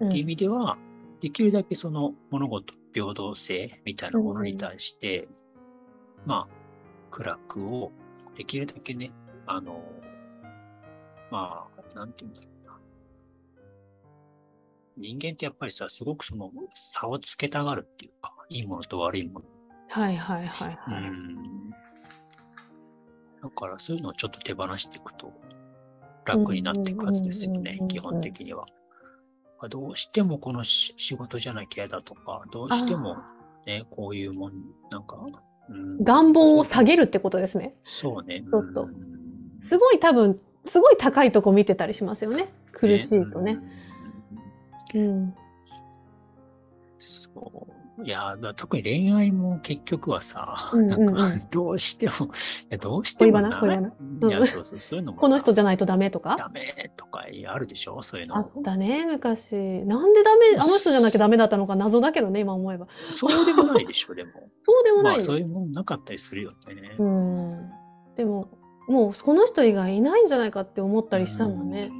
[0.00, 0.08] うん。
[0.08, 0.76] っていう意味では、
[1.20, 5.28] できるだけその物事、平等性みたいなものに対して、
[6.24, 6.54] まあ、
[7.10, 7.92] 苦楽を
[8.36, 9.12] できるだけね、
[9.46, 9.82] あの、
[11.30, 12.78] まあ、なんていうんだろうな。
[14.96, 19.46] 人間ってやっぱりさ、すごくその差をつけたがるっていうか、いいものと悪いもの。
[19.90, 21.02] はいはいはいはい。
[21.02, 21.70] うん。
[23.44, 25.30] だからそういうのをちょっと手放していくと
[26.24, 28.64] 楽になっていくはずですよねうんうんうんうんう、ん基本的には。
[29.70, 33.16] どうしてもこのし仕事じゃなきゃ嫌だとか、どうしても
[33.66, 34.52] ね、こういうもん、
[34.90, 35.16] なんか、
[35.68, 37.74] うん、願望を下げるってことですね。
[37.84, 38.44] そうね。
[38.48, 39.14] ちょっとうん
[39.60, 42.52] すごい多分、すごい高いとこ見てたりしますよね。
[42.72, 43.52] 苦しいとね。。
[43.52, 43.84] うん
[44.94, 45.34] うん。
[46.98, 47.83] そう。
[48.02, 52.28] いや、だ特に恋愛も結局はさ、うんうんうんなんか、 どうしても、い
[52.70, 53.60] や、どうしても恋バナ？
[53.60, 54.28] 恋バナ？
[54.28, 56.36] いや、そうそう、そういうのもさこの人じゃないとダメとか？
[56.36, 58.02] ダメとかあるでしょ？
[58.02, 58.36] そういうの。
[58.36, 59.54] あったね、昔。
[59.54, 62.88] なんでダメ、あの人じゃなきゃダメだったのか謎だけどね、今思えば。
[63.10, 64.30] そうでもないでしょでも。
[64.62, 66.96] そうでもないのまあ、そういうもんなかったりするよね。
[66.98, 67.70] うん。
[68.16, 68.48] でも、
[68.88, 71.90] もうこの人以外いないんじゃないかって思ったりしたもんね。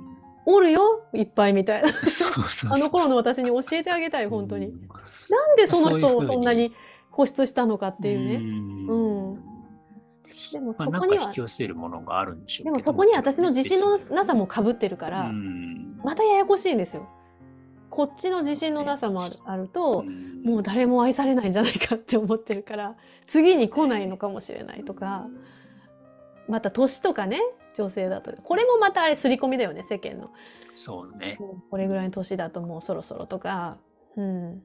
[0.47, 1.89] おるよいっぱいみたいな。
[1.89, 4.67] あの頃の私に教えてあげたい、本当に。
[4.67, 4.89] うん。
[5.31, 6.73] なんでその人をそんなに
[7.11, 8.35] 固執したのかっていうね。
[8.37, 9.33] うん。
[9.33, 9.45] うん。
[10.53, 16.01] でもそこにはか引き、寄せるものがあるんでしょうけどでもそこに私の自信のなさも被ってるから、うん。
[16.05, 17.09] またややこしいんですよ。
[17.91, 20.43] こっちの自信のなさもあると、ん。
[20.43, 25.27] もう誰も愛されないんじゃないかって思ってるから、次に来ないのかもしれないとか、
[26.49, 27.41] また年とかね、
[27.75, 28.33] 女性だと。
[28.43, 30.31] これもまたあれ刷り込みだよね、世間の。
[30.75, 31.39] そうね。
[31.71, 33.79] これぐらいの年だともうそろそろとか、
[34.17, 34.63] うん、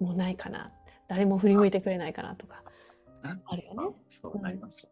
[0.00, 0.72] もうないかな。
[1.08, 2.62] 誰も振り向いてくれないかなとか。
[3.22, 3.96] あるよね。
[4.08, 4.88] そうなります。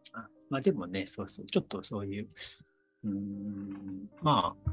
[0.49, 2.27] まあでもね、そうそう、ちょっとそういう、
[3.03, 4.71] うーん、まあ、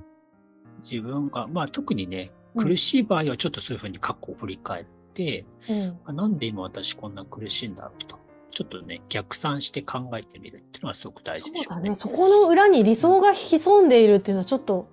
[0.83, 5.99] 自分が、まあ特にね、うん苦しい場合はちょっとそういうふうに過去を振り返って、うん。
[6.07, 8.19] あなんで今私こんな苦しいんだろうと、
[8.59, 11.81] ちょっとね、逆算して考えてみるっていうのはすごく大事でしょうね。
[11.81, 11.97] そうだね。
[11.97, 14.89] そこの裏に理想が潜んでいるっていうのはちょっと、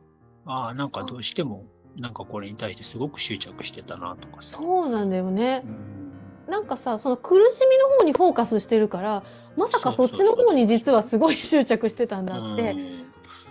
[0.46, 1.66] ああ、なんかどうしても、
[1.98, 4.60] なんかこれに対してすごく執着してたなとかさ。
[4.62, 5.68] そうなんだよねう。
[5.68, 9.24] んなんかさ、その苦しみの方にフォーカスしてるから、
[9.58, 13.06] まさかそっちの方に実はすごい執着してたんだって、うん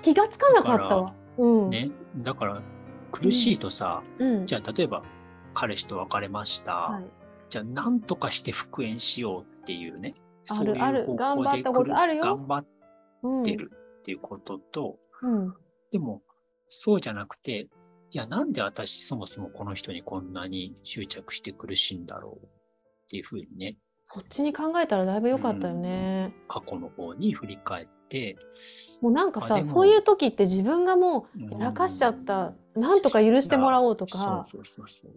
[0.05, 1.14] 気がつかなかったわ。
[1.38, 1.70] うん。
[1.70, 2.62] ね、だから
[3.11, 4.46] 苦しいとさ、うん。
[4.46, 5.03] じゃあ例えば
[5.55, 6.72] 彼氏と別れました。
[6.74, 7.05] はい。
[7.48, 10.14] じゃあ何とかして復縁しようっていうね。
[10.50, 12.66] あるある頑張ったことあるよ頑張っ
[13.22, 13.42] うん。
[13.42, 15.55] てるっていうことと、うん。
[15.90, 16.22] でも
[16.68, 17.68] そうじゃなくて、
[18.11, 22.48] いやなんで私そもそもこの人にこんなに執着して苦しいんだろうっ
[23.09, 26.35] ていうふうにね、そっちに考えたらだいぶ良かったよね。
[26.46, 28.37] 過去の方に振り返って、
[29.00, 34.46] もうなんかさ、そういう時って自分がもううんやらかしちゃった、なんとか許してもらおうとか。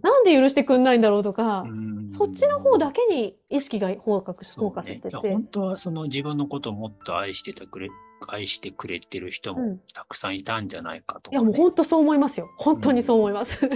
[0.02, 5.18] なんで許してくんないんだろうとか、うんそっちの方だけに意識がフォーカス、フォーカスしてて。
[5.18, 7.90] ねいや本当はその自分のことをもっと愛しててくれ、
[8.28, 12.50] 愛してくれてる人もうんたくさんいたんじゃないかといやかね、もう本当そう思いますよ。
[12.58, 13.70] 本当にそう思います。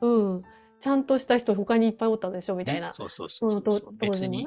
[0.00, 0.42] うんうん。
[0.80, 2.88] ちゃんとした人他にいっぱいおったでしょみたいな。
[2.88, 4.46] ねそうそうそうそう別に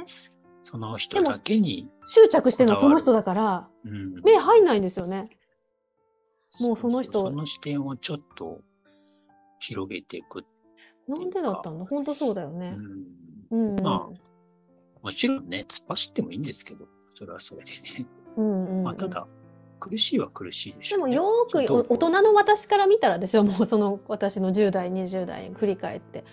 [0.69, 5.29] その人だけに、執着してるのはその人だから、うん目入んないんですよね。
[6.59, 8.59] もうその人その視点をちょっと
[9.61, 10.43] 広げていく。
[11.07, 12.71] なんでだったんだ本当そうだようね。
[12.71, 12.75] ん
[13.49, 13.75] うん。
[13.77, 13.81] うん。
[13.81, 14.09] ま
[15.01, 18.05] もちろんね、突っ走ってもいいんですけど、それはそれでね。
[18.35, 19.25] うんうんうんまあ、ただ、
[19.79, 21.15] 苦しいは苦しいでしでもょうね。
[21.15, 26.25] よーくどうお大人の私から見たらですよ、もうその私の10代、20代振り返って。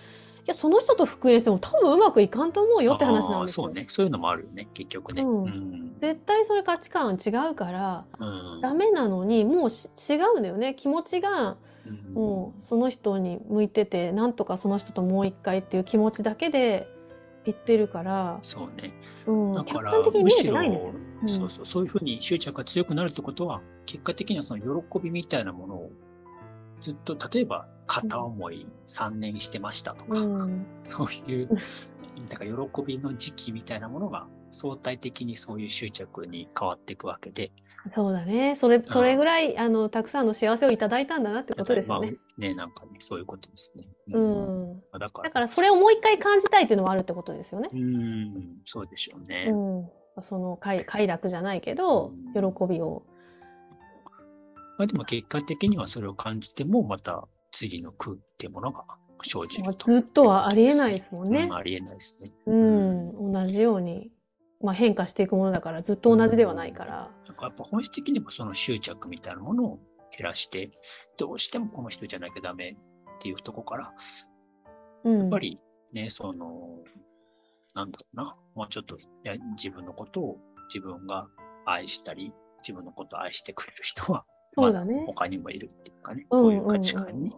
[0.45, 3.65] いや、その人と復縁しても多分うまくいかんと思うよって話なんですよ。
[3.65, 3.87] あーそうね。
[3.89, 5.23] そういうのもあるよね、結局ね。
[5.23, 8.25] うんうん絶対それ価値観違うから、う
[8.57, 10.75] んダメなのに、もうし違うんだよね。
[10.75, 16.87] 気持ちが、うんもうその人に向いてて、なんとかその人ともう一回っていう気持ちだけで
[17.45, 18.93] 言ってるから、そうね。
[19.25, 20.93] うん、だから、客観的に見えてろないんですよ。
[20.93, 25.91] うんそうそう、そういうふうに執着が強くなるってことは、結果的にはその喜びみたいなものを、
[26.85, 31.49] ずっと、例えば、片思い3年してましたとか、うん、 そういう
[32.29, 37.51] だから喜びの時期みたいなものが相対的にそういう執着に変わっていくわけで。
[37.89, 38.55] そうだね。
[38.55, 42.11] それ、それぐらい、あの、たくさんの幸せをいただいたんだなってことですよね。
[42.11, 43.87] まあ、ね、なんかね、そういうことですね。
[44.11, 44.81] うん。
[44.97, 47.69] だから、だからそれをもう一回感じたいっていうのはあるってことですよね。
[47.73, 49.49] うん、そうでしょうね。
[49.51, 50.23] うん。
[50.23, 53.03] その快快楽じゃないけど、喜びを。
[54.77, 58.85] まあでも結果的にはそれを感じても、また次の空っていうものが
[59.23, 59.91] 生じると。
[59.91, 61.47] ずっとはありえないですもんねう。
[61.47, 62.31] んありえないですね。
[62.45, 63.31] うん。
[63.31, 64.11] 同じように、
[64.61, 67.11] まあ、変化していくものだから、ずっと同じではないから。
[67.27, 69.79] なんかやっぱ本質的にもその執着みたいなものを
[70.17, 70.71] 減らして、
[71.17, 73.93] どうしてもこの人じゃなきゃダメっていうところから、
[75.05, 75.19] うん。
[75.19, 75.59] やっぱり
[75.93, 76.79] ね、その、
[77.73, 78.97] なんだろうな、もうちょっと
[79.57, 81.27] 自分のことを自分が
[81.65, 85.03] 愛したり、自分のことを愛してくれる人は、そうだね。
[85.07, 87.33] 他にもいるっていうかね、うんそういう価値観に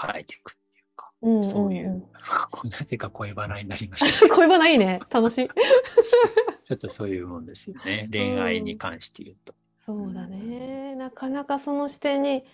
[0.00, 2.08] 変えていくっていうか、うんそういんんう、
[2.68, 4.28] なぜか恋バナになりました。
[4.34, 5.00] 恋バナいいね。
[5.10, 5.48] 楽しい。
[6.64, 8.08] ちょっとそういうもんですよね。
[8.10, 9.54] 恋愛に関して言うと。
[9.78, 10.96] そうだね。
[10.96, 12.44] なかなかその視点に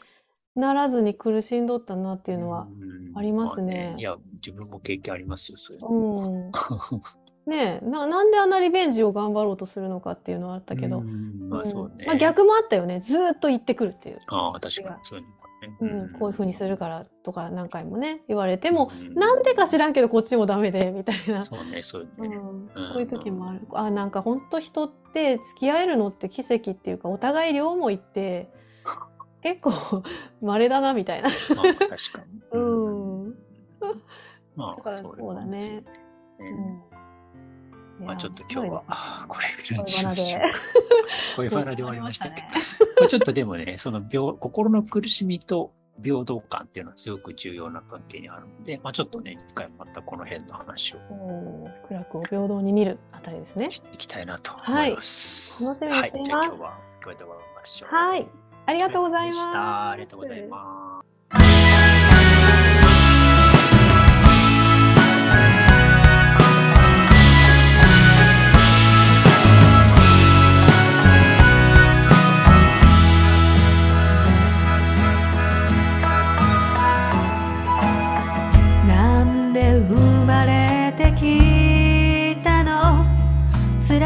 [0.54, 2.68] ならずに苦しんどったなっていうのは。
[2.70, 5.88] うんありますねまあいや、自分も経験ありますよ、そういうの。
[5.88, 6.50] うん。
[7.46, 10.98] ねえ、な、なんであんなリベンジを頑張ろうとするのかっていうのはあったけど。
[10.98, 11.94] うんまあそうね。
[12.00, 13.00] うんまあ逆もあったよね。
[13.00, 14.20] ずーっと言ってくるっていう。
[14.28, 15.26] ああ、確かにそういう。
[15.80, 21.44] うん、こういう風にするからとか何回もね、言われても、うんなんでか知らんけどこっちもダメで、みたいな。
[21.44, 22.36] そうね、そううね。
[22.36, 23.60] ん、そういう時もある。
[23.72, 28.50] あ、なんか本当人って付き合えるのって奇跡っていうか、お互い両思いって
[29.42, 30.02] 結構
[30.40, 31.28] 稀だな、みたいな。
[31.28, 32.42] まあ確かに。
[32.58, 32.60] う
[33.28, 33.34] ん。
[34.56, 35.44] まあ、だからそうだ。
[35.44, 35.84] ね。
[36.40, 36.82] うん。
[38.04, 40.42] まあちょっと今日は、これぐらいにしましょう。
[41.36, 42.46] 恋バナで終わりましたけど。
[42.48, 42.52] ね。
[43.00, 45.72] まあちょっとでもね、その病、心の苦しみと
[46.02, 51.14] 平等感っていうのはすごく重要な関係にあるので、まあちょっとね、一回またこの辺の話をう
[51.68, 53.70] ん苦楽を平等に見るあたりですね。
[53.70, 55.64] していきたいなと思います。
[55.64, 57.94] はい楽しみにしていますはい、じゃあ今日はこれで終わりましょう。
[57.94, 58.28] はい。
[58.64, 60.91] ありがとうございましたありがとうございます。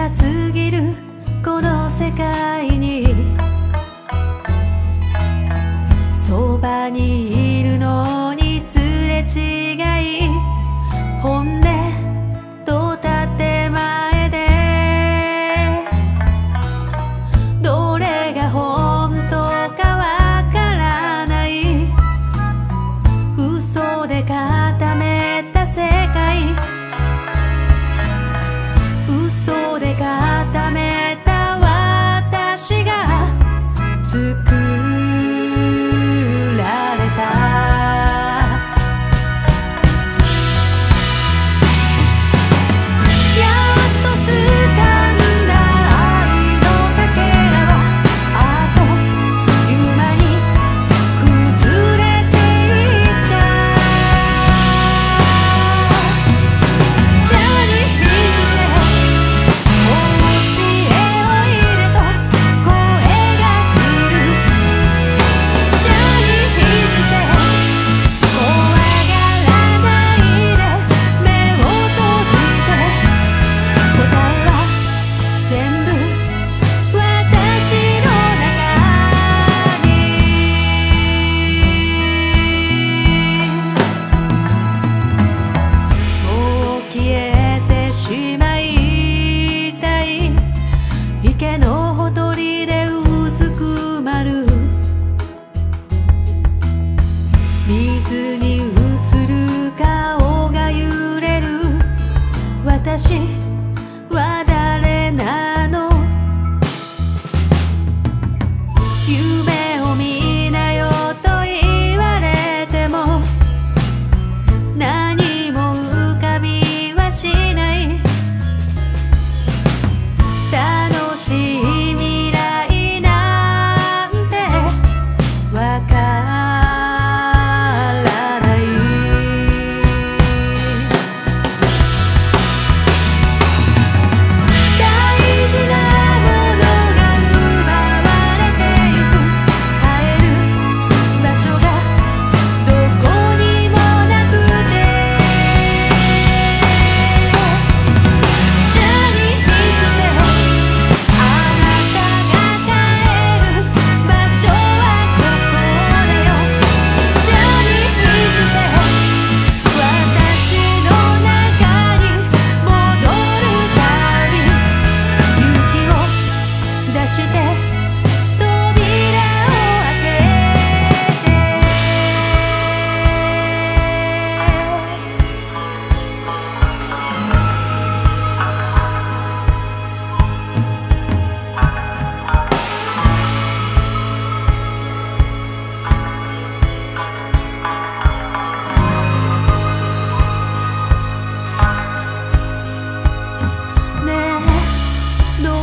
[0.09, 0.95] すぎる
[1.45, 3.15] この世界に。
[6.15, 9.75] そばにいるのにすれ違
[10.25, 10.31] い。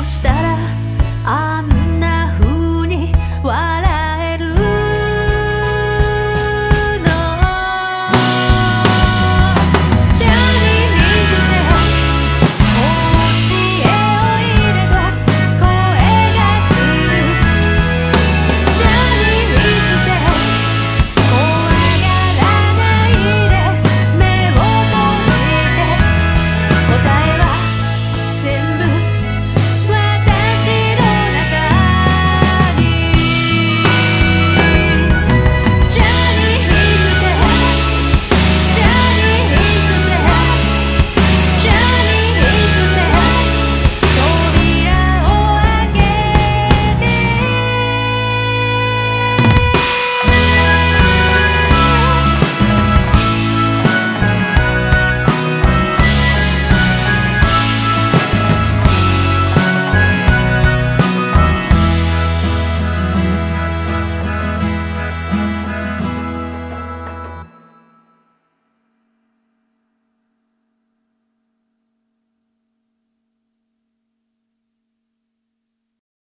[0.04, 0.53] したら